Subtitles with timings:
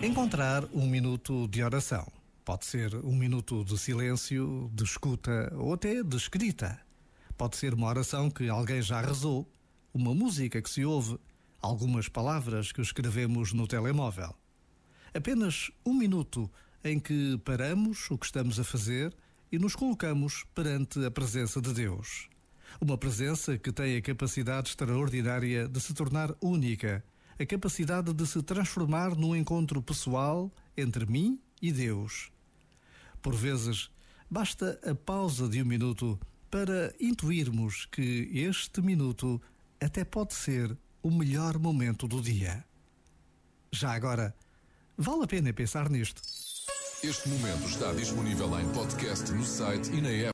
[0.00, 2.06] Encontrar um minuto de oração.
[2.44, 6.80] Pode ser um minuto de silêncio, de escuta ou até de escrita.
[7.36, 9.50] Pode ser uma oração que alguém já rezou,
[9.92, 11.18] uma música que se ouve,
[11.60, 14.32] algumas palavras que escrevemos no telemóvel.
[15.12, 16.48] Apenas um minuto
[16.84, 19.12] em que paramos o que estamos a fazer
[19.50, 22.28] e nos colocamos perante a presença de Deus.
[22.80, 27.04] Uma presença que tem a capacidade extraordinária de se tornar única
[27.38, 32.30] a capacidade de se transformar num encontro pessoal entre mim e Deus.
[33.22, 33.90] Por vezes,
[34.28, 36.18] basta a pausa de um minuto
[36.50, 39.40] para intuirmos que este minuto
[39.80, 42.64] até pode ser o melhor momento do dia.
[43.70, 44.34] Já agora,
[44.96, 46.22] vale a pena pensar nisto.
[47.02, 50.26] Este momento está disponível em podcast no site e na app.